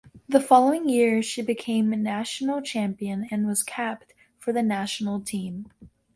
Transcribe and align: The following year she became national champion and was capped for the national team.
The 0.27 0.39
following 0.39 0.89
year 0.89 1.21
she 1.21 1.43
became 1.43 1.91
national 1.91 2.63
champion 2.63 3.27
and 3.29 3.45
was 3.45 3.61
capped 3.61 4.15
for 4.39 4.51
the 4.51 4.63
national 4.63 5.19
team. 5.21 5.71